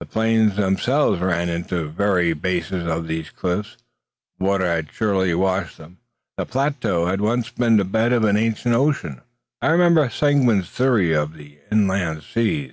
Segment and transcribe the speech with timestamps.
[0.00, 3.76] The plains themselves ran into the very bases of these, cliffs.
[4.38, 5.98] Water had surely washed them.
[6.38, 9.20] These plateaux had once been the bed of an ancient ocean.
[9.60, 12.72] I remembered Seguin's theory of the inland seas.